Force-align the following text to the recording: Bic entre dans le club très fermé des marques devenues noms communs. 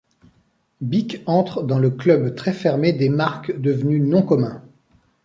Bic 0.81 1.21
entre 1.27 1.61
dans 1.61 1.77
le 1.77 1.91
club 1.91 2.33
très 2.33 2.53
fermé 2.53 2.91
des 2.91 3.09
marques 3.09 3.55
devenues 3.61 3.99
noms 3.99 4.23
communs. 4.23 4.63